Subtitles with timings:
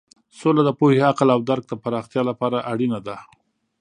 [0.39, 3.17] سوله د پوهې، عقل او درک پراختیا لپاره اړینه ده.